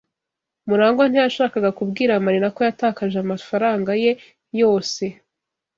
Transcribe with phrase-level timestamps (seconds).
[0.67, 4.11] MuragwA ntiyashakaga kubwira Marina ko yatakaje amafaranga ye
[4.61, 5.03] yose.